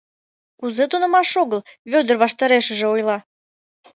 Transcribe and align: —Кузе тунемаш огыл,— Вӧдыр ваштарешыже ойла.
—Кузе 0.59 0.83
тунемаш 0.89 1.29
огыл,— 1.41 1.61
Вӧдыр 1.91 2.15
ваштарешыже 2.21 2.85
ойла. 2.93 3.17